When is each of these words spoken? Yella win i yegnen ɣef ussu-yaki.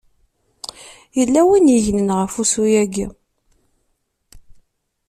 Yella 1.17 1.41
win 1.47 1.67
i 1.75 1.75
yegnen 1.75 2.09
ɣef 2.19 2.33
ussu-yaki. 2.41 3.07